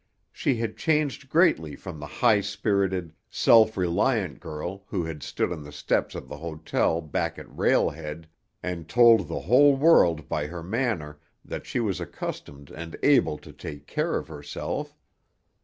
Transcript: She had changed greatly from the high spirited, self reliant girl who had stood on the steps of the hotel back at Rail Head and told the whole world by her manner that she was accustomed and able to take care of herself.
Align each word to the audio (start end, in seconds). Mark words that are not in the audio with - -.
She 0.31 0.55
had 0.55 0.77
changed 0.77 1.29
greatly 1.29 1.75
from 1.75 1.99
the 1.99 2.07
high 2.07 2.41
spirited, 2.41 3.13
self 3.29 3.77
reliant 3.77 4.39
girl 4.39 4.83
who 4.87 5.03
had 5.03 5.21
stood 5.21 5.51
on 5.51 5.61
the 5.61 5.71
steps 5.71 6.15
of 6.15 6.27
the 6.27 6.37
hotel 6.37 7.01
back 7.01 7.37
at 7.37 7.55
Rail 7.55 7.91
Head 7.91 8.27
and 8.63 8.89
told 8.89 9.27
the 9.27 9.41
whole 9.41 9.75
world 9.77 10.27
by 10.27 10.47
her 10.47 10.63
manner 10.63 11.19
that 11.45 11.67
she 11.67 11.79
was 11.79 11.99
accustomed 12.01 12.71
and 12.71 12.97
able 13.03 13.37
to 13.37 13.53
take 13.53 13.85
care 13.85 14.17
of 14.17 14.27
herself. 14.27 14.97